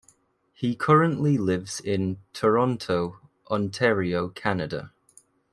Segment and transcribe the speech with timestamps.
[0.51, 3.19] He currently lives in Toronto,
[3.51, 4.93] Ontario, Canada.